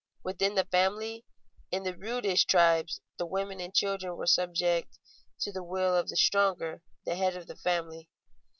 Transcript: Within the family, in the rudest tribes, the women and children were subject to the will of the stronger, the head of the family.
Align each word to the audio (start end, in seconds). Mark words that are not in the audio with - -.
Within 0.23 0.55
the 0.55 0.65
family, 0.65 1.25
in 1.69 1.83
the 1.83 1.95
rudest 1.95 2.49
tribes, 2.49 3.01
the 3.19 3.25
women 3.27 3.59
and 3.59 3.71
children 3.71 4.17
were 4.17 4.25
subject 4.25 4.97
to 5.41 5.51
the 5.51 5.61
will 5.63 5.95
of 5.95 6.09
the 6.09 6.17
stronger, 6.17 6.81
the 7.05 7.13
head 7.13 7.37
of 7.37 7.45
the 7.45 7.55
family. 7.55 8.09